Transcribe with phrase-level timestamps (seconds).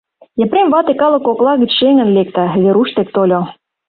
[0.43, 3.41] Епрем вате калык кокла гыч шеҥын лекте, Веруш дек тольо: